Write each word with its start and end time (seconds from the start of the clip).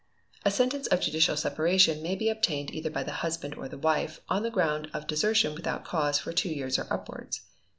A 0.43 0.49
sentence 0.49 0.87
of 0.87 0.99
judicial 0.99 1.37
separation 1.37 2.01
may 2.01 2.15
be 2.15 2.29
obtained 2.31 2.71
either 2.73 2.89
by 2.89 3.03
the 3.03 3.11
husband 3.21 3.53
or 3.53 3.67
the 3.69 3.77
wife, 3.77 4.19
on 4.29 4.41
the 4.41 4.49
ground 4.49 4.89
of 4.95 5.05
desertion 5.05 5.53
without 5.53 5.85
cause 5.85 6.17
for 6.17 6.33
two 6.33 6.49
years 6.49 6.79
or 6.79 6.91
upwards. 6.91 7.41